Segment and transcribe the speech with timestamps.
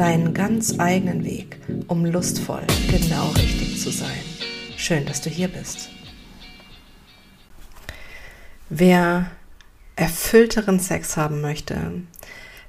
[0.00, 4.22] deinen ganz eigenen Weg, um lustvoll genau richtig zu sein.
[4.78, 5.90] Schön, dass du hier bist.
[8.70, 9.30] Wer
[9.96, 11.76] erfüllteren Sex haben möchte,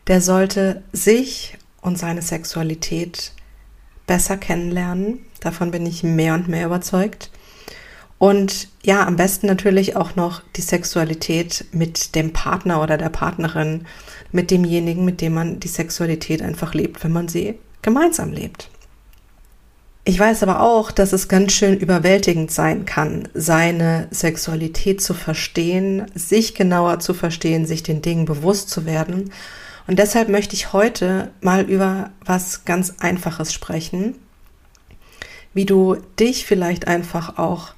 [0.07, 3.31] der sollte sich und seine Sexualität
[4.07, 5.19] besser kennenlernen.
[5.39, 7.31] Davon bin ich mehr und mehr überzeugt.
[8.21, 13.87] Und ja, am besten natürlich auch noch die Sexualität mit dem Partner oder der Partnerin,
[14.31, 18.69] mit demjenigen, mit dem man die Sexualität einfach lebt, wenn man sie gemeinsam lebt.
[20.03, 26.05] Ich weiß aber auch, dass es ganz schön überwältigend sein kann, seine Sexualität zu verstehen,
[26.13, 29.31] sich genauer zu verstehen, sich den Dingen bewusst zu werden.
[29.87, 34.13] Und deshalb möchte ich heute mal über was ganz Einfaches sprechen,
[35.55, 37.73] wie du dich vielleicht einfach auch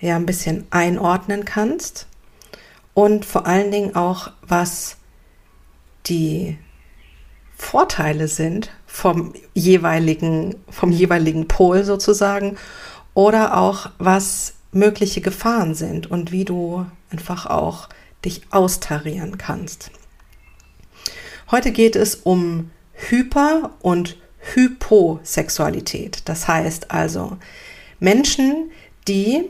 [0.00, 2.06] ja ein bisschen einordnen kannst
[2.94, 4.96] und vor allen Dingen auch, was
[6.06, 6.58] die
[7.56, 12.56] Vorteile sind vom jeweiligen, vom jeweiligen Pol sozusagen
[13.14, 17.88] oder auch was mögliche Gefahren sind und wie du einfach auch
[18.24, 19.90] dich austarieren kannst.
[21.50, 24.16] Heute geht es um Hyper- und
[24.54, 26.22] Hyposexualität.
[26.28, 27.38] Das heißt also
[28.00, 28.70] Menschen,
[29.06, 29.48] die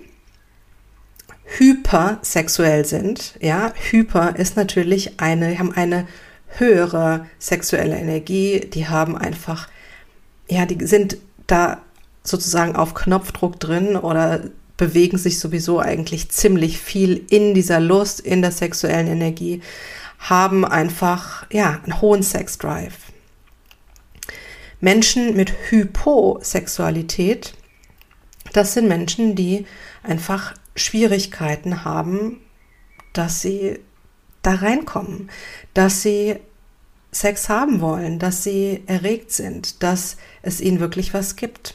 [1.56, 3.34] hypersexuell sind.
[3.40, 6.06] Ja, hyper ist natürlich eine, haben eine
[6.48, 9.68] höhere sexuelle Energie, die haben einfach,
[10.48, 11.80] ja, die sind da
[12.22, 14.44] sozusagen auf Knopfdruck drin oder
[14.76, 19.60] bewegen sich sowieso eigentlich ziemlich viel in dieser Lust, in der sexuellen Energie,
[20.18, 22.96] haben einfach, ja, einen hohen Sexdrive.
[24.80, 27.54] Menschen mit Hyposexualität,
[28.52, 29.66] das sind Menschen, die
[30.02, 32.40] einfach Schwierigkeiten haben,
[33.12, 33.78] dass sie
[34.42, 35.30] da reinkommen,
[35.74, 36.36] dass sie
[37.10, 41.74] Sex haben wollen, dass sie erregt sind, dass es ihnen wirklich was gibt.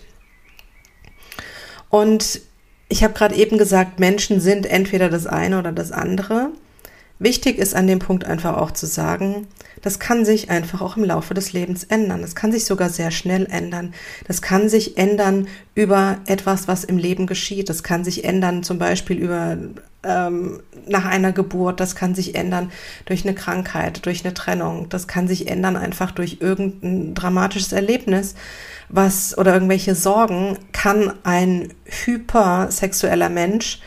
[1.90, 2.42] Und
[2.90, 6.52] ich habe gerade eben gesagt, Menschen sind entweder das eine oder das andere.
[7.20, 9.48] Wichtig ist an dem Punkt einfach auch zu sagen,
[9.82, 12.22] das kann sich einfach auch im Laufe des Lebens ändern.
[12.22, 13.94] Das kann sich sogar sehr schnell ändern.
[14.28, 17.70] Das kann sich ändern über etwas, was im Leben geschieht.
[17.70, 19.58] Das kann sich ändern zum Beispiel über
[20.04, 21.80] ähm, nach einer Geburt.
[21.80, 22.72] Das kann sich ändern
[23.06, 24.90] durch eine Krankheit, durch eine Trennung.
[24.90, 28.36] Das kann sich ändern einfach durch irgendein dramatisches Erlebnis,
[28.90, 31.74] was oder irgendwelche Sorgen kann ein
[32.06, 33.80] hypersexueller Mensch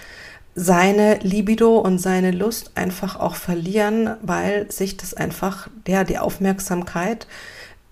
[0.59, 7.27] seine Libido und seine Lust einfach auch verlieren, weil sich das einfach, ja, die Aufmerksamkeit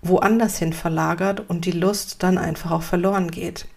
[0.01, 3.67] woanders hin verlagert und die Lust dann einfach auch verloren geht.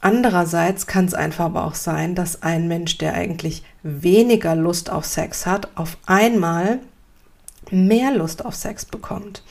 [0.00, 5.04] Andererseits kann es einfach aber auch sein, dass ein Mensch, der eigentlich weniger Lust auf
[5.04, 6.80] Sex hat, auf einmal
[7.72, 9.42] mehr Lust auf Sex bekommt.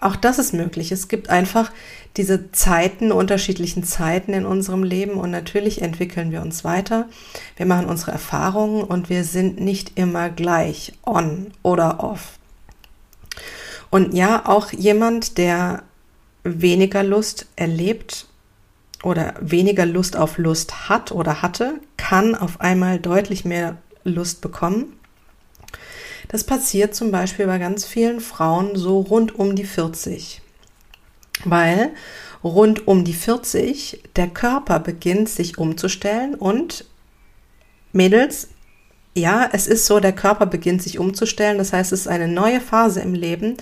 [0.00, 0.92] Auch das ist möglich.
[0.92, 1.72] Es gibt einfach
[2.16, 7.08] diese Zeiten, unterschiedlichen Zeiten in unserem Leben und natürlich entwickeln wir uns weiter.
[7.56, 12.38] Wir machen unsere Erfahrungen und wir sind nicht immer gleich on oder off.
[13.90, 15.82] Und ja, auch jemand, der
[16.42, 18.26] weniger Lust erlebt
[19.02, 24.92] oder weniger Lust auf Lust hat oder hatte, kann auf einmal deutlich mehr Lust bekommen.
[26.28, 30.40] Das passiert zum Beispiel bei ganz vielen Frauen so rund um die 40.
[31.44, 31.90] Weil
[32.42, 36.84] rund um die 40 der Körper beginnt sich umzustellen und
[37.92, 38.48] Mädels,
[39.16, 41.58] ja, es ist so, der Körper beginnt sich umzustellen.
[41.58, 43.56] Das heißt, es ist eine neue Phase im Leben.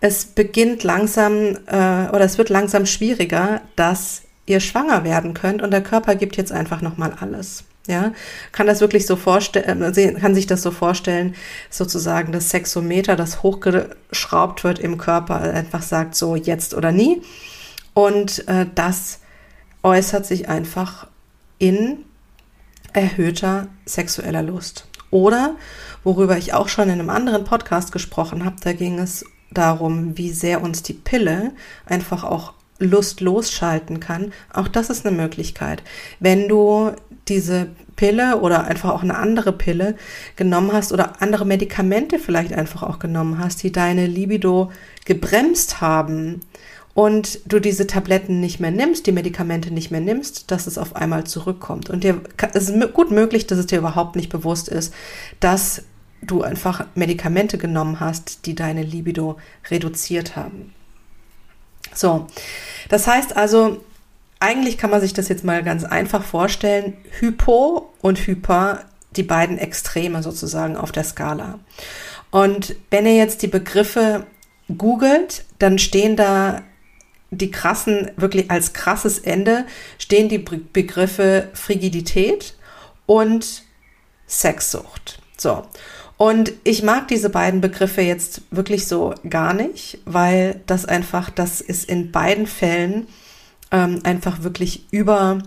[0.00, 5.70] Es beginnt langsam äh, oder es wird langsam schwieriger, dass ihr schwanger werden könnt und
[5.70, 7.64] der Körper gibt jetzt einfach nochmal alles.
[7.88, 8.12] Ja,
[8.52, 11.34] kann das wirklich so vorstellen, äh, kann sich das so vorstellen,
[11.70, 17.22] sozusagen das Sexometer, das hochgeschraubt wird im Körper, einfach sagt so jetzt oder nie.
[17.94, 19.20] Und äh, das
[19.82, 21.06] äußert sich einfach
[21.58, 22.04] in
[22.92, 24.86] erhöhter sexueller Lust.
[25.10, 25.56] Oder,
[26.04, 30.30] worüber ich auch schon in einem anderen Podcast gesprochen habe, da ging es darum, wie
[30.30, 31.52] sehr uns die Pille
[31.86, 34.32] einfach auch Lust losschalten kann.
[34.52, 35.82] Auch das ist eine Möglichkeit.
[36.20, 36.92] Wenn du
[37.28, 39.96] diese Pille oder einfach auch eine andere Pille
[40.36, 44.70] genommen hast oder andere Medikamente vielleicht einfach auch genommen hast, die deine Libido
[45.04, 46.40] gebremst haben
[46.94, 50.96] und du diese Tabletten nicht mehr nimmst, die Medikamente nicht mehr nimmst, dass es auf
[50.96, 51.90] einmal zurückkommt.
[51.90, 52.20] Und dir
[52.54, 54.92] es ist gut möglich, dass es dir überhaupt nicht bewusst ist,
[55.40, 55.82] dass
[56.22, 59.38] du einfach Medikamente genommen hast, die deine Libido
[59.70, 60.74] reduziert haben.
[61.94, 62.26] So,
[62.88, 63.80] das heißt also,
[64.40, 66.96] eigentlich kann man sich das jetzt mal ganz einfach vorstellen.
[67.18, 68.84] Hypo und Hyper,
[69.16, 71.58] die beiden Extreme sozusagen auf der Skala.
[72.30, 74.26] Und wenn ihr jetzt die Begriffe
[74.76, 76.62] googelt, dann stehen da
[77.30, 79.66] die krassen, wirklich als krasses Ende,
[79.98, 82.54] stehen die Begriffe Frigidität
[83.06, 83.62] und
[84.26, 85.20] Sexsucht.
[85.36, 85.62] So.
[86.16, 91.60] Und ich mag diese beiden Begriffe jetzt wirklich so gar nicht, weil das einfach, das
[91.60, 93.06] ist in beiden Fällen
[93.70, 95.38] ähm, einfach wirklich über,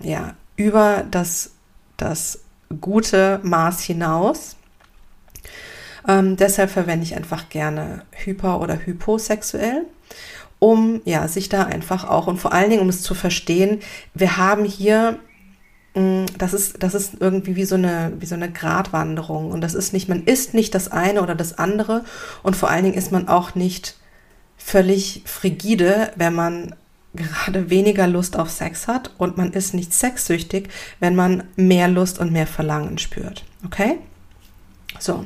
[0.00, 1.52] ja, über das,
[1.96, 2.40] das
[2.80, 4.56] gute Maß hinaus.
[6.08, 9.86] Ähm, deshalb verwende ich einfach gerne hyper- oder hyposexuell,
[10.58, 13.80] um ja, sich da einfach auch und vor allen Dingen, um es zu verstehen,
[14.14, 15.18] wir haben hier
[15.96, 19.50] Mm, das ist, das ist irgendwie wie so eine, wie so eine Gratwanderung.
[19.50, 22.04] Und das ist nicht, man ist nicht das eine oder das andere.
[22.42, 23.96] Und vor allen Dingen ist man auch nicht
[24.58, 26.74] völlig frigide, wenn man
[27.16, 30.68] gerade weniger Lust auf Sex hat und man ist nicht sexsüchtig,
[31.00, 33.44] wenn man mehr Lust und mehr Verlangen spürt.
[33.64, 33.98] Okay?
[34.98, 35.24] So.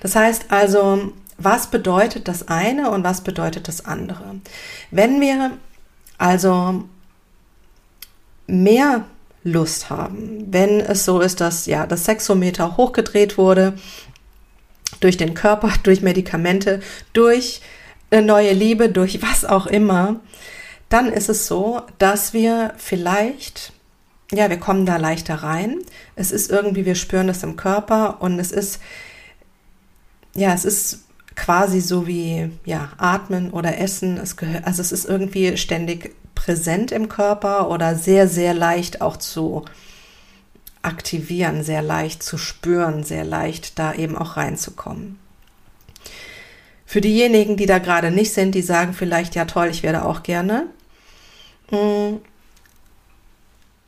[0.00, 4.36] Das heißt also, was bedeutet das eine und was bedeutet das andere?
[4.90, 5.52] Wenn wir
[6.18, 6.84] also
[8.46, 9.04] mehr
[9.44, 10.46] Lust haben.
[10.50, 13.74] Wenn es so ist, dass ja das Sexometer hochgedreht wurde
[15.00, 16.80] durch den Körper, durch Medikamente,
[17.12, 17.60] durch
[18.10, 20.20] eine neue Liebe, durch was auch immer,
[20.92, 23.72] dann ist es so, dass wir vielleicht
[24.32, 25.78] ja, wir kommen da leichter rein.
[26.16, 28.80] Es ist irgendwie, wir spüren das im Körper und es ist,
[30.34, 31.00] ja, es ist
[31.36, 34.16] quasi so wie, ja, atmen oder essen.
[34.16, 39.18] Es gehört, also es ist irgendwie ständig präsent im Körper oder sehr, sehr leicht auch
[39.18, 39.64] zu
[40.80, 45.18] aktivieren, sehr leicht zu spüren, sehr leicht da eben auch reinzukommen.
[46.86, 50.22] Für diejenigen, die da gerade nicht sind, die sagen vielleicht, ja toll, ich werde auch
[50.22, 50.66] gerne.
[51.72, 52.20] Hm,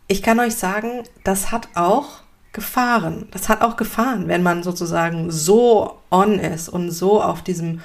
[0.08, 3.28] ich kann euch sagen, das hat auch Gefahren.
[3.30, 7.80] Das hat auch Gefahren, wenn man sozusagen so on ist und so auf diesem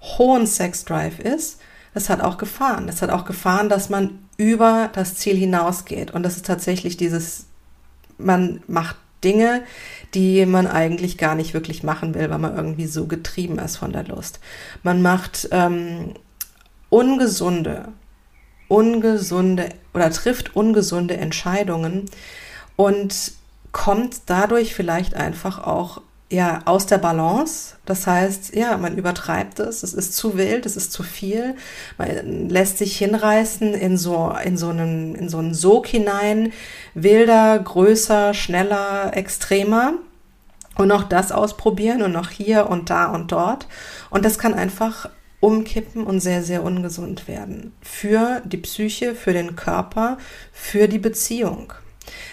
[0.00, 1.60] hohen Sex Drive ist,
[1.94, 2.86] das hat auch Gefahren.
[2.86, 6.10] Das hat auch Gefahren, dass man über das Ziel hinausgeht.
[6.10, 7.46] Und das ist tatsächlich dieses,
[8.18, 9.62] man macht Dinge,
[10.14, 13.92] die man eigentlich gar nicht wirklich machen will, weil man irgendwie so getrieben ist von
[13.92, 14.40] der Lust.
[14.82, 16.14] Man macht ähm,
[16.90, 17.88] ungesunde,
[18.68, 22.06] ungesunde oder trifft ungesunde Entscheidungen
[22.76, 23.32] und
[23.72, 27.76] kommt dadurch vielleicht einfach auch ja, aus der Balance.
[27.84, 31.54] Das heißt, ja, man übertreibt es, es ist zu wild, es ist zu viel.
[31.98, 36.52] Man lässt sich hinreißen in so, in so einen, in so einen Sog hinein.
[36.94, 39.94] Wilder, größer, schneller, extremer.
[40.76, 43.66] Und auch das ausprobieren und noch hier und da und dort.
[44.10, 45.08] Und das kann einfach
[45.40, 47.72] umkippen und sehr, sehr ungesund werden.
[47.82, 50.18] Für die Psyche, für den Körper,
[50.52, 51.72] für die Beziehung.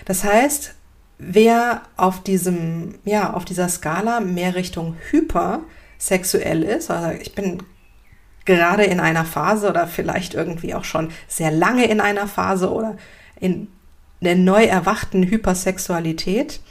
[0.05, 0.75] Das heißt,
[1.17, 7.63] wer auf diesem, ja, auf dieser Skala mehr Richtung hypersexuell ist, also ich bin
[8.45, 12.97] gerade in einer Phase oder vielleicht irgendwie auch schon sehr lange in einer Phase oder
[13.39, 13.67] in
[14.21, 16.61] der neu erwachten Hypersexualität,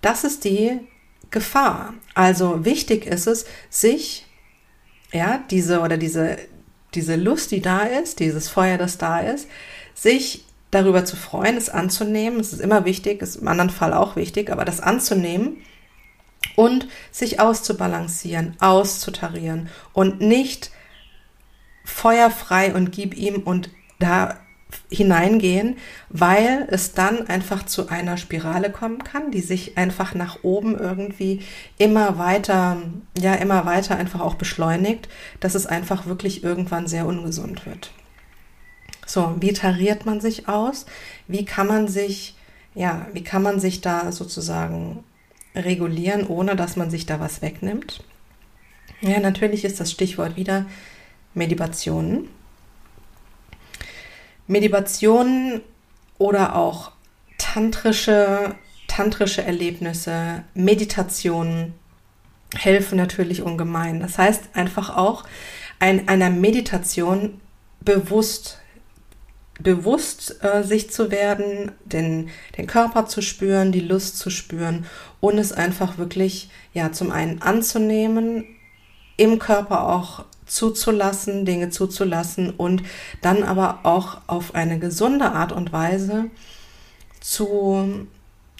[0.00, 0.80] das ist die
[1.30, 1.94] Gefahr.
[2.14, 4.26] Also wichtig ist es, sich,
[5.12, 6.38] ja, diese oder diese,
[6.94, 9.48] diese Lust, die da ist, dieses Feuer, das da ist,
[9.94, 12.40] sich darüber zu freuen, es anzunehmen.
[12.40, 15.58] Es ist immer wichtig, ist im anderen Fall auch wichtig, aber das anzunehmen
[16.56, 20.70] und sich auszubalancieren, auszutarieren und nicht
[21.84, 24.38] feuerfrei und gib ihm und da
[24.92, 25.76] hineingehen,
[26.08, 31.40] weil es dann einfach zu einer Spirale kommen kann, die sich einfach nach oben irgendwie
[31.78, 32.82] immer weiter,
[33.18, 35.08] ja, immer weiter einfach auch beschleunigt,
[35.40, 37.92] dass es einfach wirklich irgendwann sehr ungesund wird.
[39.06, 40.86] So, wie tariert man sich aus?
[41.26, 42.36] Wie kann man sich,
[42.74, 45.04] ja, wie kann man sich da sozusagen
[45.54, 48.04] regulieren, ohne dass man sich da was wegnimmt?
[49.00, 50.66] Ja, natürlich ist das Stichwort wieder
[51.34, 52.28] Meditationen.
[54.52, 55.62] Meditationen
[56.18, 56.92] oder auch
[57.38, 58.54] tantrische,
[58.86, 61.74] tantrische Erlebnisse, Meditationen
[62.54, 64.00] helfen natürlich ungemein.
[64.00, 65.24] Das heißt einfach auch,
[65.80, 67.40] ein, einer Meditation
[67.80, 68.58] bewusst
[69.60, 74.86] bewusst äh, sich zu werden, den, den Körper zu spüren, die Lust zu spüren
[75.20, 78.44] und es einfach wirklich, ja, zum einen anzunehmen,
[79.22, 82.82] im Körper auch zuzulassen, Dinge zuzulassen und
[83.20, 86.26] dann aber auch auf eine gesunde Art und Weise
[87.20, 88.06] zu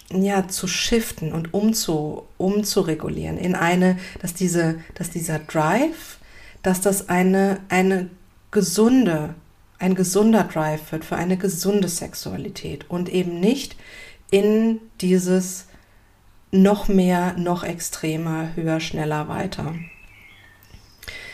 [0.09, 6.17] ja, zu shiften und umzu, umzuregulieren in eine, dass diese, dass dieser Drive,
[6.61, 8.09] dass das eine, eine
[8.51, 9.33] gesunde,
[9.79, 13.75] ein gesunder Drive wird für eine gesunde Sexualität und eben nicht
[14.29, 15.65] in dieses
[16.51, 19.73] noch mehr, noch extremer, höher, schneller, weiter.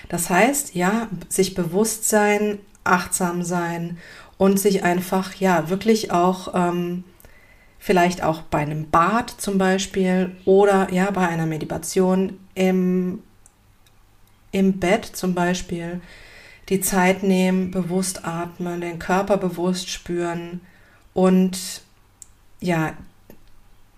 [0.09, 3.97] Das heißt, ja, sich bewusst sein, achtsam sein
[4.37, 7.03] und sich einfach, ja, wirklich auch ähm,
[7.77, 13.23] vielleicht auch bei einem Bad zum Beispiel oder ja, bei einer Meditation im,
[14.51, 16.01] im Bett zum Beispiel
[16.69, 20.61] die Zeit nehmen, bewusst atmen, den Körper bewusst spüren
[21.13, 21.81] und
[22.59, 22.93] ja,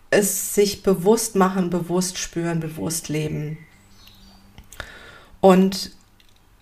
[0.10, 3.58] es sich bewusst machen, bewusst spüren, bewusst leben.
[5.40, 5.92] Und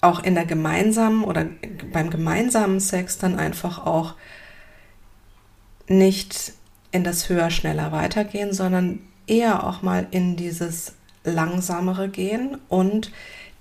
[0.02, 1.48] auch in der gemeinsamen oder
[1.92, 4.16] beim gemeinsamen Sex dann einfach auch
[5.88, 6.54] nicht
[6.92, 13.12] in das höher, schneller weitergehen, sondern eher auch mal in dieses langsamere gehen und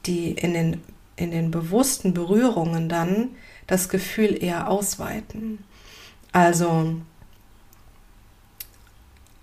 [0.06, 0.82] die in den,
[1.16, 3.30] in den bewussten Berührungen dann
[3.66, 5.58] das Gefühl eher ausweiten.
[6.32, 6.94] Also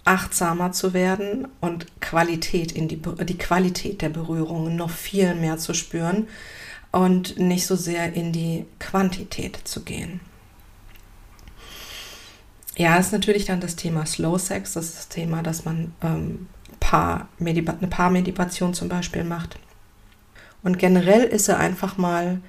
[0.05, 5.73] achtsamer zu werden und Qualität in die, die Qualität der Berührungen noch viel mehr zu
[5.73, 6.27] spüren
[6.95, 10.21] und nicht so sehr in die Quantität zu gehen.
[12.77, 16.47] Ja, ist natürlich dann das Thema Slow Sex, das ist das Thema, dass man ähm,
[16.79, 19.59] Paar eine Paarmeditation zum Beispiel macht.
[20.63, 22.39] Und generell ist er einfach mal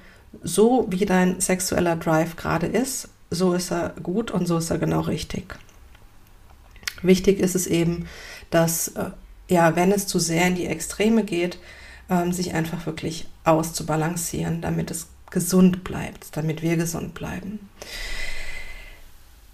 [0.41, 4.77] so, wie dein sexueller Drive gerade ist, so ist er gut und so ist er
[4.77, 5.55] genau richtig.
[7.01, 8.07] Wichtig ist es eben,
[8.49, 9.09] dass, äh,
[9.49, 11.59] ja, wenn es zu sehr in die Extreme geht,
[12.09, 17.69] ähm, sich einfach wirklich auszubalancieren, damit es gesund bleibt, damit wir gesund bleiben.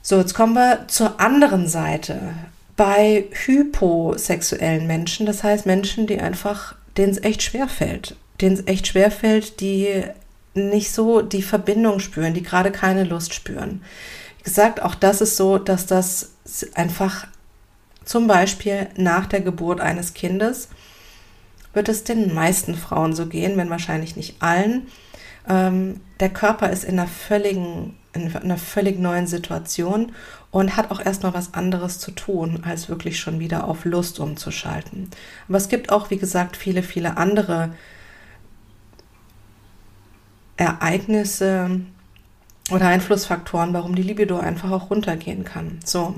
[0.01, 2.33] So, jetzt kommen wir zur anderen Seite.
[2.75, 8.67] Bei hyposexuellen Menschen, das heißt Menschen, die einfach, denen es echt schwer fällt, denen es
[8.67, 10.03] echt schwer fällt, die
[10.55, 13.81] nicht so die Verbindung spüren, die gerade keine Lust spüren.
[14.39, 16.31] Wie gesagt, auch das ist so, dass das
[16.73, 17.27] einfach
[18.05, 20.67] zum Beispiel nach der Geburt eines Kindes
[21.73, 24.87] wird es den meisten Frauen so gehen, wenn wahrscheinlich nicht allen.
[25.47, 30.11] Ähm, der Körper ist in einer völligen in einer völlig neuen Situation
[30.51, 35.09] und hat auch erstmal was anderes zu tun, als wirklich schon wieder auf Lust umzuschalten.
[35.47, 37.73] Aber es gibt auch, wie gesagt, viele, viele andere
[40.57, 41.81] Ereignisse
[42.71, 45.79] oder Einflussfaktoren, warum die Libido einfach auch runtergehen kann.
[45.83, 46.15] So.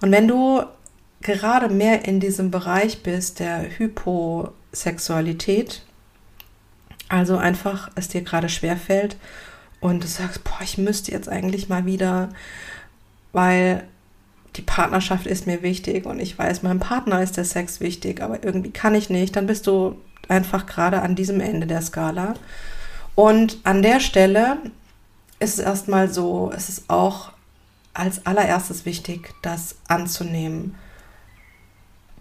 [0.00, 0.62] Und wenn du
[1.26, 5.82] gerade mehr in diesem Bereich bist, der Hyposexualität,
[7.08, 9.16] also einfach es dir gerade schwerfällt
[9.80, 12.30] und du sagst, boah, ich müsste jetzt eigentlich mal wieder,
[13.32, 13.84] weil
[14.56, 18.42] die Partnerschaft ist mir wichtig und ich weiß, meinem Partner ist der Sex wichtig, aber
[18.42, 19.96] irgendwie kann ich nicht, dann bist du
[20.28, 22.34] einfach gerade an diesem Ende der Skala.
[23.14, 24.58] Und an der Stelle
[25.38, 27.32] ist es erstmal so, es ist auch
[27.94, 30.74] als allererstes wichtig, das anzunehmen.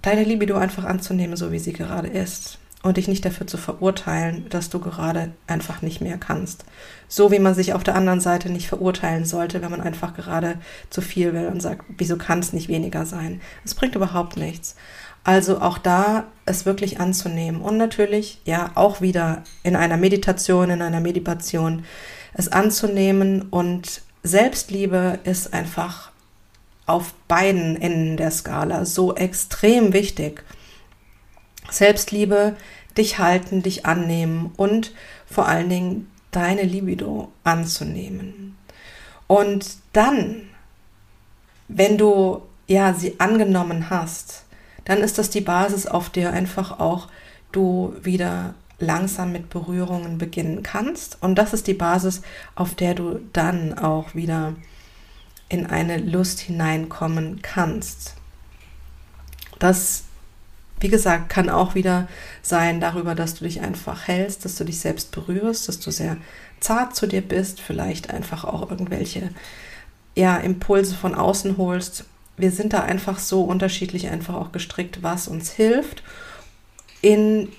[0.05, 4.45] Deine Libido einfach anzunehmen, so wie sie gerade ist und dich nicht dafür zu verurteilen,
[4.49, 6.63] dass du gerade einfach nicht mehr kannst.
[7.07, 10.59] So wie man sich auf der anderen Seite nicht verurteilen sollte, wenn man einfach gerade
[10.91, 13.41] zu viel will und sagt, wieso kann es nicht weniger sein?
[13.63, 14.75] Es bringt überhaupt nichts.
[15.23, 20.83] Also auch da es wirklich anzunehmen und natürlich ja auch wieder in einer Meditation, in
[20.83, 21.83] einer Meditation
[22.35, 26.11] es anzunehmen und Selbstliebe ist einfach
[26.85, 30.43] auf beiden Enden der Skala so extrem wichtig.
[31.69, 32.55] Selbstliebe,
[32.97, 34.93] dich halten, dich annehmen und
[35.25, 38.57] vor allen Dingen deine Libido anzunehmen.
[39.27, 40.43] Und dann,
[41.67, 44.45] wenn du ja sie angenommen hast,
[44.85, 47.07] dann ist das die Basis, auf der einfach auch
[47.51, 51.17] du wieder langsam mit Berührungen beginnen kannst.
[51.21, 52.21] Und das ist die Basis,
[52.55, 54.53] auf der du dann auch wieder
[55.55, 58.13] in eine Lust hineinkommen kannst.
[59.59, 60.03] Das
[60.79, 62.07] wie gesagt, kann auch wieder
[62.41, 66.17] sein darüber, dass du dich einfach hältst, dass du dich selbst berührst, dass du sehr
[66.59, 69.29] zart zu dir bist, vielleicht einfach auch irgendwelche
[70.15, 72.05] ja, Impulse von außen holst.
[72.37, 76.03] Wir sind da einfach so unterschiedlich einfach auch gestrickt, was uns hilft,
[77.01, 77.49] in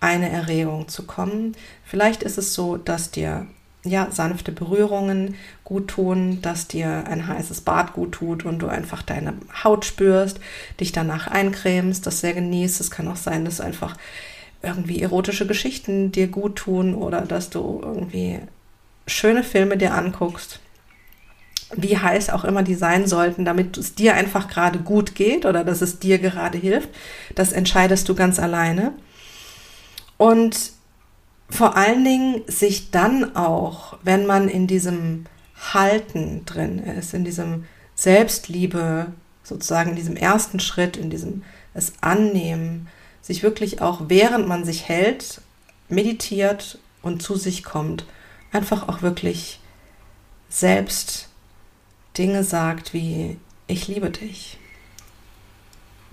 [0.00, 1.56] eine Erregung zu kommen.
[1.84, 3.46] Vielleicht ist es so, dass dir
[3.84, 9.02] ja, sanfte Berührungen gut tun, dass dir ein heißes Bad gut tut und du einfach
[9.02, 9.34] deine
[9.64, 10.38] Haut spürst,
[10.78, 12.80] dich danach eincremst, das sehr genießt.
[12.80, 13.96] Es kann auch sein, dass einfach
[14.62, 18.40] irgendwie erotische Geschichten dir gut tun oder dass du irgendwie
[19.06, 20.60] schöne Filme dir anguckst,
[21.74, 25.64] wie heiß auch immer die sein sollten, damit es dir einfach gerade gut geht oder
[25.64, 26.90] dass es dir gerade hilft,
[27.34, 28.92] das entscheidest du ganz alleine.
[30.18, 30.72] Und
[31.50, 35.26] vor allen Dingen sich dann auch, wenn man in diesem
[35.72, 37.64] Halten drin ist, in diesem
[37.94, 39.08] Selbstliebe,
[39.42, 41.42] sozusagen in diesem ersten Schritt, in diesem
[41.74, 42.88] es annehmen,
[43.20, 45.40] sich wirklich auch während man sich hält,
[45.88, 48.06] meditiert und zu sich kommt,
[48.52, 49.60] einfach auch wirklich
[50.48, 51.28] selbst
[52.16, 54.58] Dinge sagt wie ich liebe dich,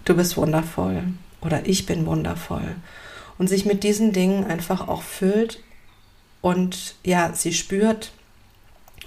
[0.05, 1.03] du bist wundervoll
[1.41, 2.75] oder ich bin wundervoll
[3.37, 5.61] und sich mit diesen Dingen einfach auch füllt
[6.41, 8.11] und ja, sie spürt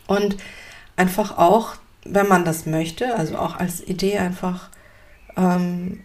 [0.06, 0.36] und
[0.96, 4.68] einfach auch, wenn man das möchte, also auch als Idee einfach
[5.36, 6.04] ähm,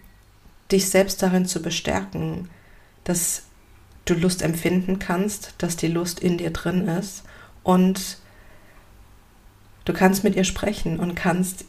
[0.71, 2.49] dich selbst darin zu bestärken,
[3.03, 3.43] dass
[4.05, 7.23] du Lust empfinden kannst, dass die Lust in dir drin ist
[7.63, 8.19] und
[9.85, 11.65] du kannst mit ihr sprechen und kannst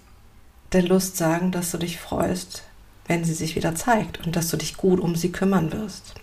[0.72, 2.64] der Lust sagen, dass du dich freust,
[3.06, 6.14] wenn sie sich wieder zeigt und dass du dich gut um sie kümmern wirst.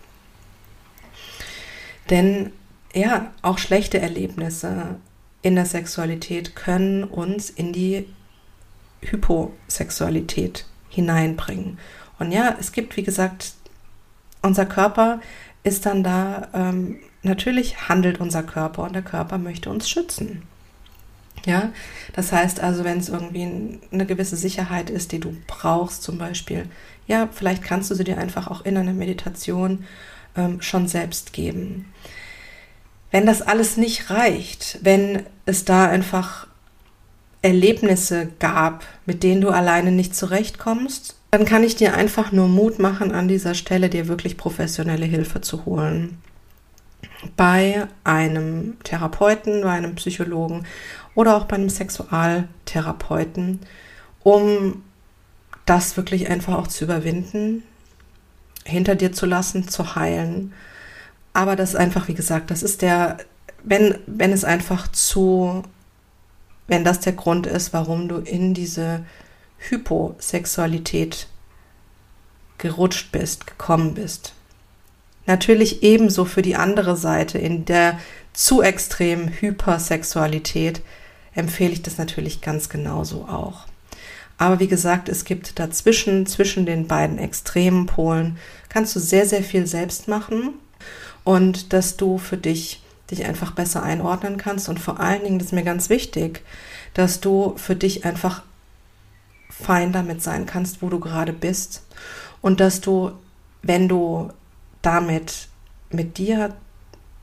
[2.10, 2.52] Denn
[2.94, 4.96] ja, auch schlechte Erlebnisse
[5.42, 8.06] in der Sexualität können uns in die
[9.02, 11.78] Hyposexualität hineinbringen.
[12.18, 13.54] Und ja, es gibt, wie gesagt,
[14.42, 15.20] unser Körper
[15.64, 20.42] ist dann da, ähm, natürlich handelt unser Körper und der Körper möchte uns schützen.
[21.46, 21.72] Ja,
[22.14, 26.66] das heißt also, wenn es irgendwie eine gewisse Sicherheit ist, die du brauchst, zum Beispiel,
[27.06, 29.84] ja, vielleicht kannst du sie dir einfach auch in einer Meditation
[30.36, 31.86] ähm, schon selbst geben.
[33.10, 36.46] Wenn das alles nicht reicht, wenn es da einfach
[37.42, 42.78] Erlebnisse gab, mit denen du alleine nicht zurechtkommst, dann kann ich dir einfach nur Mut
[42.78, 46.18] machen, an dieser Stelle dir wirklich professionelle Hilfe zu holen.
[47.36, 50.64] Bei einem Therapeuten, bei einem Psychologen
[51.14, 53.60] oder auch bei einem Sexualtherapeuten,
[54.22, 54.82] um
[55.66, 57.62] das wirklich einfach auch zu überwinden,
[58.64, 60.52] hinter dir zu lassen, zu heilen.
[61.32, 63.18] Aber das ist einfach, wie gesagt, das ist der,
[63.62, 65.62] wenn, wenn es einfach zu,
[66.66, 69.04] wenn das der Grund ist, warum du in diese
[69.58, 71.28] Hyposexualität
[72.58, 74.32] gerutscht bist, gekommen bist.
[75.26, 77.98] Natürlich ebenso für die andere Seite, in der
[78.32, 80.82] zu extremen Hypersexualität
[81.34, 83.66] empfehle ich das natürlich ganz genauso auch.
[84.38, 89.42] Aber wie gesagt, es gibt dazwischen, zwischen den beiden extremen Polen, kannst du sehr, sehr
[89.42, 90.54] viel selbst machen
[91.22, 94.68] und dass du für dich dich einfach besser einordnen kannst.
[94.68, 96.42] Und vor allen Dingen, das ist mir ganz wichtig,
[96.94, 98.42] dass du für dich einfach
[99.50, 101.82] fein damit sein kannst, wo du gerade bist.
[102.40, 103.12] Und dass du,
[103.62, 104.30] wenn du
[104.82, 105.48] damit
[105.90, 106.54] mit dir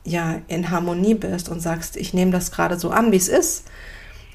[0.03, 3.65] ja in Harmonie bist und sagst, ich nehme das gerade so an, wie es ist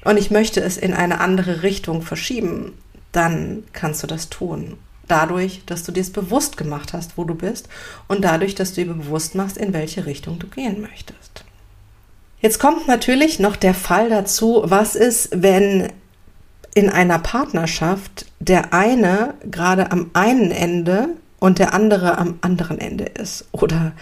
[0.03, 2.73] und ich möchte es in eine andere Richtung verschieben,
[3.11, 4.77] dann kannst du das tun.
[5.07, 7.69] Dadurch, dass du dir es bewusst gemacht hast, wo du bist
[8.07, 11.45] und dadurch, dass du dir bewusst machst, in welche Richtung du gehen möchtest.
[12.39, 15.91] Jetzt kommt natürlich noch der Fall dazu, was ist, wenn
[16.75, 23.05] in einer Partnerschaft der eine gerade am einen Ende und der andere am anderen Ende
[23.05, 23.93] ist oder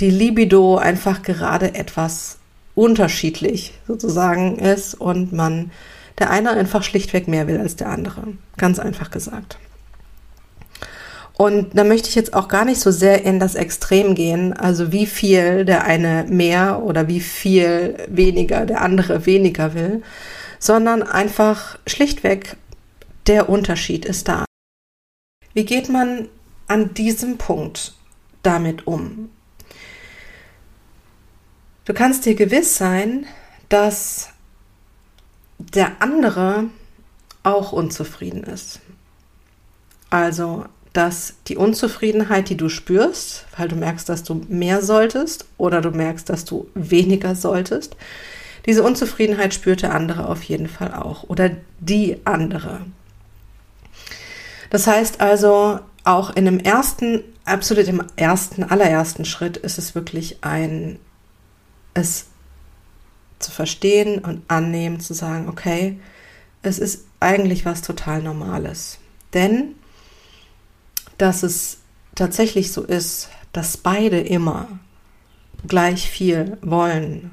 [0.00, 2.35] die Libido einfach gerade etwas
[2.76, 5.72] unterschiedlich sozusagen ist und man
[6.18, 8.22] der eine einfach schlichtweg mehr will als der andere.
[8.56, 9.58] Ganz einfach gesagt.
[11.34, 14.92] Und da möchte ich jetzt auch gar nicht so sehr in das Extrem gehen, also
[14.92, 20.02] wie viel der eine mehr oder wie viel weniger der andere weniger will,
[20.58, 22.56] sondern einfach schlichtweg
[23.26, 24.46] der Unterschied ist da.
[25.52, 26.28] Wie geht man
[26.68, 27.94] an diesem Punkt
[28.42, 29.30] damit um?
[31.86, 33.26] Du kannst dir gewiss sein,
[33.68, 34.30] dass
[35.58, 36.64] der andere
[37.42, 38.80] auch unzufrieden ist.
[40.10, 45.80] Also, dass die Unzufriedenheit, die du spürst, weil du merkst, dass du mehr solltest oder
[45.80, 47.96] du merkst, dass du weniger solltest,
[48.66, 52.80] diese Unzufriedenheit spürt der andere auf jeden Fall auch oder die andere.
[54.70, 60.38] Das heißt also, auch in dem ersten, absolut im ersten, allerersten Schritt ist es wirklich
[60.40, 60.98] ein,
[61.96, 62.26] es
[63.38, 65.98] zu verstehen und annehmen, zu sagen, okay,
[66.62, 68.98] es ist eigentlich was total Normales.
[69.34, 69.74] Denn,
[71.18, 71.78] dass es
[72.14, 74.68] tatsächlich so ist, dass beide immer
[75.66, 77.30] gleich viel wollen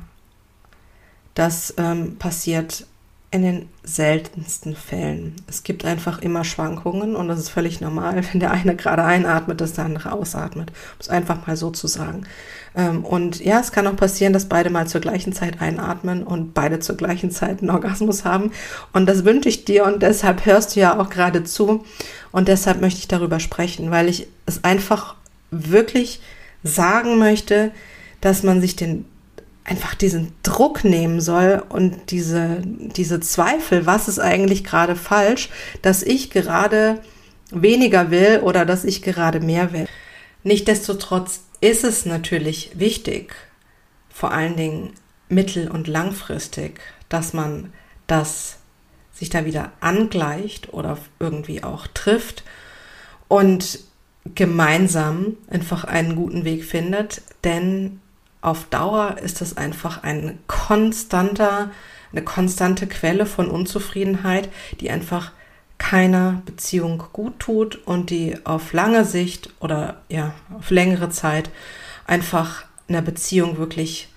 [1.33, 2.85] das ähm, passiert
[3.33, 5.35] in den seltensten Fällen.
[5.47, 9.59] Es gibt einfach immer Schwankungen und das ist völlig normal, wenn der eine gerade einatmet,
[9.59, 10.69] dass der andere ausatmet.
[10.69, 12.27] Um es einfach mal so zu sagen.
[12.75, 16.53] Ähm, und ja, es kann auch passieren, dass beide mal zur gleichen Zeit einatmen und
[16.53, 18.51] beide zur gleichen Zeit einen Orgasmus haben.
[18.93, 21.83] Und das wünsche ich dir und deshalb hörst du ja auch gerade zu.
[22.31, 25.15] Und deshalb möchte ich darüber sprechen, weil ich es einfach
[25.49, 26.21] wirklich
[26.63, 27.71] sagen möchte,
[28.21, 29.05] dass man sich den
[29.65, 35.49] einfach diesen Druck nehmen soll und diese, diese Zweifel, was ist eigentlich gerade falsch,
[35.81, 37.01] dass ich gerade
[37.49, 39.87] weniger will oder dass ich gerade mehr will.
[40.43, 43.35] Nichtsdestotrotz ist es natürlich wichtig,
[44.09, 44.93] vor allen Dingen
[45.29, 47.71] mittel- und langfristig, dass man
[48.07, 48.57] das
[49.13, 52.43] sich da wieder angleicht oder irgendwie auch trifft
[53.29, 53.79] und
[54.35, 57.99] gemeinsam einfach einen guten Weg findet, denn
[58.43, 61.71] auf Dauer ist es einfach ein konstanter,
[62.11, 64.49] eine konstante Quelle von Unzufriedenheit,
[64.81, 65.31] die einfach
[65.77, 71.49] keiner Beziehung gut tut und die auf lange Sicht oder ja, auf längere Zeit
[72.05, 74.09] einfach einer Beziehung wirklich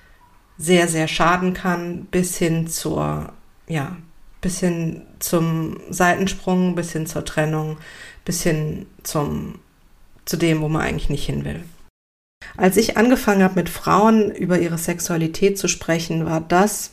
[0.59, 3.33] sehr, sehr schaden kann, bis hin zur,
[3.69, 3.97] ja,
[4.41, 7.79] bis hin zum Seitensprung, bis hin zur Trennung,
[8.25, 9.61] bis hin zum,
[10.25, 11.63] zu dem, wo man eigentlich nicht hin will.
[12.57, 16.93] Als ich angefangen habe, mit Frauen über ihre Sexualität zu sprechen, war das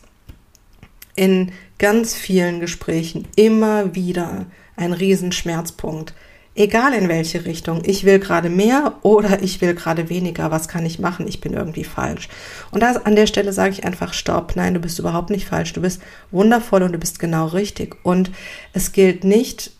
[1.15, 6.13] in ganz vielen Gesprächen immer wieder ein Riesenschmerzpunkt.
[6.55, 7.81] Egal in welche Richtung.
[7.83, 10.51] Ich will gerade mehr oder ich will gerade weniger.
[10.51, 11.27] Was kann ich machen?
[11.27, 12.29] Ich bin irgendwie falsch.
[12.69, 14.55] Und das, an der Stelle sage ich einfach Stopp.
[14.55, 15.73] Nein, du bist überhaupt nicht falsch.
[15.73, 17.95] Du bist wundervoll und du bist genau richtig.
[18.03, 18.29] Und
[18.71, 19.71] es gilt nicht,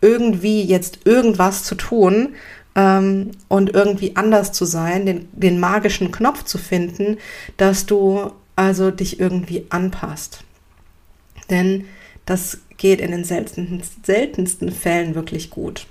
[0.00, 2.34] irgendwie jetzt irgendwas zu tun,
[2.76, 7.16] ähm, und irgendwie anders zu sein, den, den magischen Knopf zu finden,
[7.56, 10.44] dass du also dich irgendwie anpasst.
[11.50, 11.86] Denn
[12.26, 15.86] das geht in den seltensten, seltensten Fällen wirklich gut.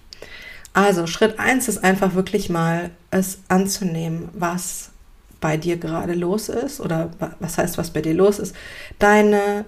[0.73, 4.91] Also Schritt eins ist einfach wirklich mal es anzunehmen, was
[5.39, 8.55] bei dir gerade los ist oder was heißt, was bei dir los ist.
[8.99, 9.65] Deine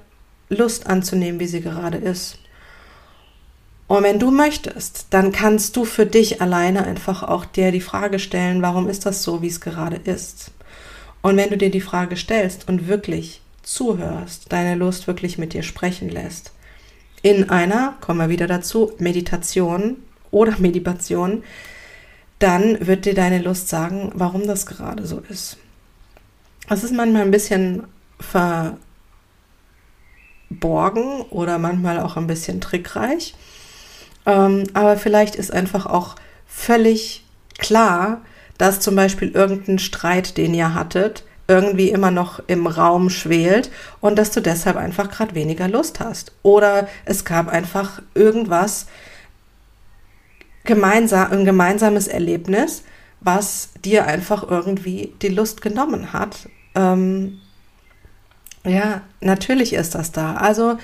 [0.49, 2.39] Lust anzunehmen, wie sie gerade ist.
[3.87, 8.19] Und wenn du möchtest, dann kannst du für dich alleine einfach auch dir die Frage
[8.19, 10.51] stellen, warum ist das so, wie es gerade ist?
[11.21, 15.63] Und wenn du dir die Frage stellst und wirklich zuhörst, deine Lust wirklich mit dir
[15.63, 16.51] sprechen lässt,
[17.21, 19.97] in einer, kommen wir wieder dazu, Meditation
[20.31, 21.43] oder Meditation,
[22.39, 25.57] dann wird dir deine Lust sagen, warum das gerade so ist.
[26.69, 27.83] Das ist manchmal ein bisschen
[28.19, 28.77] verborgen
[31.29, 33.33] oder manchmal auch ein bisschen trickreich.
[34.27, 37.23] Ähm, aber vielleicht ist einfach auch völlig
[37.57, 38.21] klar,
[38.59, 44.17] dass zum Beispiel irgendein Streit, den ihr hattet, irgendwie immer noch im Raum schwelt und
[44.17, 46.33] dass du deshalb einfach gerade weniger Lust hast.
[46.43, 48.87] Oder es gab einfach irgendwas,
[50.65, 52.83] gemeinsam, ein gemeinsames Erlebnis,
[53.21, 56.49] was dir einfach irgendwie die Lust genommen hat.
[56.75, 57.39] Ähm,
[58.65, 60.35] ja, natürlich ist das da.
[60.35, 60.77] Also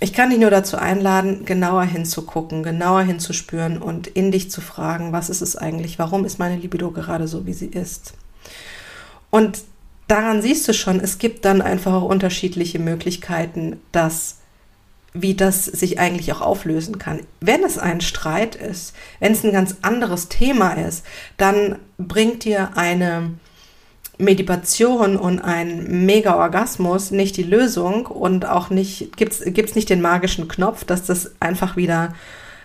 [0.00, 5.12] ich kann dich nur dazu einladen, genauer hinzugucken, genauer hinzuspüren und in dich zu fragen,
[5.12, 5.98] was ist es eigentlich?
[5.98, 8.14] Warum ist meine Libido gerade so, wie sie ist?
[9.30, 9.62] Und
[10.06, 14.36] daran siehst du schon, es gibt dann einfach auch unterschiedliche Möglichkeiten, dass
[15.14, 17.20] wie das sich eigentlich auch auflösen kann.
[17.40, 21.04] Wenn es ein Streit ist, wenn es ein ganz anderes Thema ist,
[21.38, 23.30] dann bringt dir eine
[24.18, 30.48] Meditation und ein Mega-Orgasmus nicht die Lösung und auch nicht, gibt's gibt's nicht den magischen
[30.48, 32.14] Knopf, dass das einfach wieder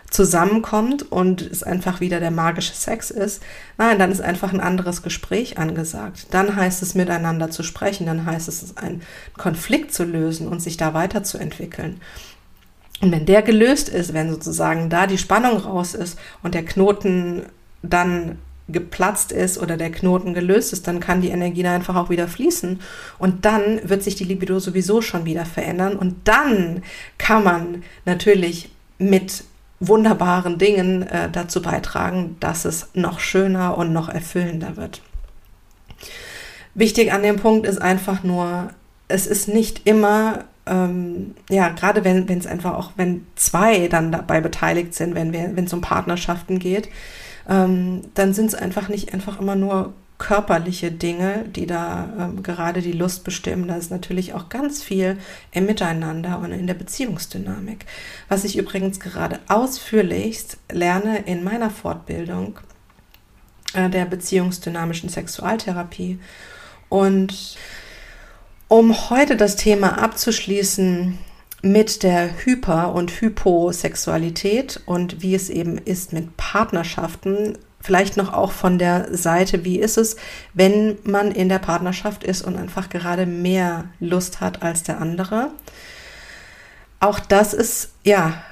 [0.10, 3.42] zusammenkommt und es einfach wieder der magische Sex ist.
[3.78, 6.28] Nein, dann ist einfach ein anderes Gespräch angesagt.
[6.32, 9.02] Dann heißt es miteinander zu sprechen, dann heißt es einen
[9.38, 12.00] Konflikt zu lösen und sich da weiterzuentwickeln.
[13.02, 17.48] Und wenn der gelöst ist, wenn sozusagen da die Spannung raus ist und der Knoten
[17.82, 18.38] dann
[18.70, 22.28] geplatzt ist oder der Knoten gelöst ist, dann kann die Energie da einfach auch wieder
[22.28, 22.80] fließen.
[23.20, 25.96] Und dann wird sich die Libido sowieso schon wieder verändern.
[25.98, 26.84] Und dann
[27.18, 29.44] kann man natürlich mit
[29.80, 35.02] wunderbaren Dingen äh, dazu beitragen, dass es noch schöner und noch erfüllender wird.
[36.74, 38.70] Wichtig an dem Punkt ist einfach nur,
[39.08, 44.40] es ist nicht immer, ähm, ja, gerade wenn es einfach auch, wenn zwei dann dabei
[44.40, 46.90] beteiligt sind, wenn es um Partnerschaften geht,
[47.50, 52.82] ähm, dann sind es einfach nicht einfach immer nur körperliche Dinge, die da ähm, gerade
[52.82, 53.68] die Lust bestimmen.
[53.68, 55.18] Da ist natürlich auch ganz viel
[55.52, 57.86] im Miteinander und in der Beziehungsdynamik.
[58.30, 62.60] Was ich übrigens gerade ausführlichst lerne in meiner Fortbildung
[63.74, 66.20] äh, der beziehungsdynamischen Sexualtherapie.
[66.88, 67.58] Und
[68.70, 71.18] um heute das Thema abzuschließen,
[71.64, 77.58] mit der Hyper- und Hyposexualität und wie es eben ist mit Partnerschaften.
[77.80, 80.18] Vielleicht noch auch von der Seite, wie ist es,
[80.54, 85.52] wenn man in der Partnerschaft ist und einfach gerade mehr Lust hat als der andere.
[87.00, 88.44] Auch das ist, ja,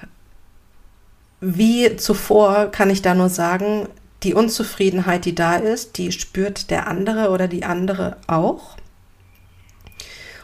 [1.41, 3.89] wie zuvor kann ich da nur sagen,
[4.23, 8.77] die Unzufriedenheit, die da ist, die spürt der andere oder die andere auch.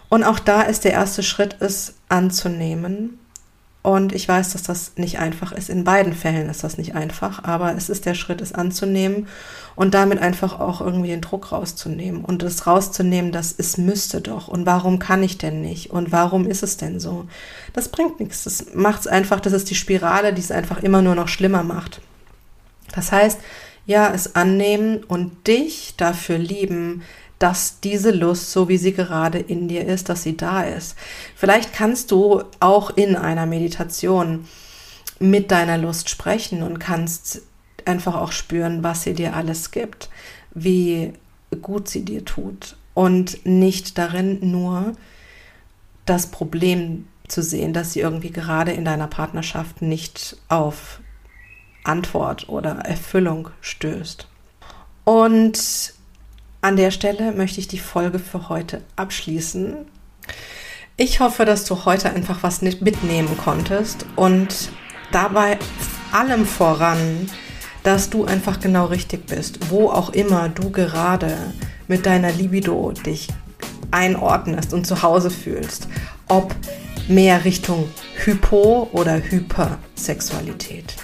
[0.09, 3.19] Und auch da ist der erste Schritt, es anzunehmen.
[3.83, 5.69] Und ich weiß, dass das nicht einfach ist.
[5.69, 9.27] In beiden Fällen ist das nicht einfach, aber es ist der Schritt, es anzunehmen
[9.77, 14.49] und damit einfach auch irgendwie den Druck rauszunehmen und es rauszunehmen, dass es müsste doch
[14.49, 17.27] und warum kann ich denn nicht und warum ist es denn so?
[17.71, 18.43] Das bringt nichts.
[18.43, 21.63] Das macht es einfach, das ist die Spirale, die es einfach immer nur noch schlimmer
[21.63, 22.01] macht.
[22.93, 23.39] Das heißt,
[23.85, 27.03] ja, es annehmen und dich dafür lieben,
[27.39, 30.95] dass diese Lust, so wie sie gerade in dir ist, dass sie da ist.
[31.35, 34.47] Vielleicht kannst du auch in einer Meditation
[35.19, 37.41] mit deiner Lust sprechen und kannst
[37.85, 40.09] einfach auch spüren, was sie dir alles gibt,
[40.53, 41.13] wie
[41.61, 44.93] gut sie dir tut und nicht darin nur
[46.05, 50.99] das Problem zu sehen, dass sie irgendwie gerade in deiner Partnerschaft nicht auf
[51.83, 54.27] Antwort oder Erfüllung stößt.
[55.03, 55.93] Und
[56.67, 59.85] an der Stelle möchte ich die Folge für heute abschließen.
[60.97, 64.69] Ich hoffe, dass du heute einfach was mitnehmen konntest und
[65.13, 65.59] dabei
[66.11, 67.29] allem voran,
[67.83, 71.37] dass du einfach genau richtig bist, wo auch immer du gerade
[71.87, 73.29] mit deiner Libido dich
[73.91, 75.87] einordnest und zu Hause fühlst,
[76.27, 76.53] ob
[77.07, 77.87] mehr Richtung
[78.25, 80.95] Hypo- oder Hypersexualität.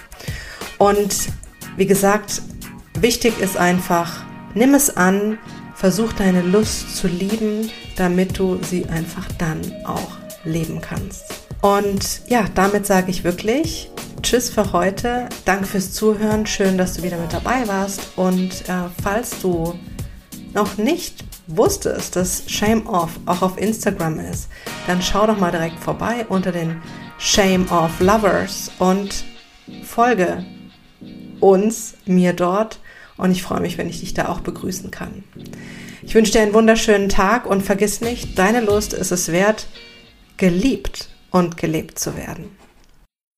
[0.76, 1.28] Und
[1.78, 2.42] wie gesagt,
[3.00, 5.38] wichtig ist einfach, nimm es an,
[5.84, 11.26] versuch deine Lust zu lieben, damit du sie einfach dann auch leben kannst.
[11.60, 13.90] Und ja, damit sage ich wirklich
[14.22, 15.28] Tschüss für heute.
[15.44, 16.46] Danke fürs Zuhören.
[16.46, 18.00] Schön, dass du wieder mit dabei warst.
[18.16, 19.78] Und äh, falls du
[20.54, 24.48] noch nicht wusstest, dass Shame Off auch auf Instagram ist,
[24.86, 26.80] dann schau doch mal direkt vorbei unter den
[27.18, 29.22] Shame Off Lovers und
[29.82, 30.46] folge
[31.40, 32.78] uns, mir dort.
[33.16, 35.24] Und ich freue mich, wenn ich dich da auch begrüßen kann.
[36.02, 39.68] Ich wünsche dir einen wunderschönen Tag und vergiss nicht, deine Lust ist es wert,
[40.36, 42.50] geliebt und gelebt zu werden.